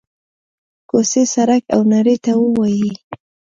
کوڅې، 0.89 1.23
سړک 1.33 1.63
او 1.73 1.81
نړۍ 1.93 2.17
ته 2.25 2.31
ووايي: 2.41 2.91